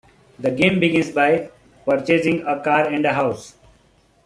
[0.39, 1.51] The game begins by
[1.85, 3.53] purchasing a car and a house.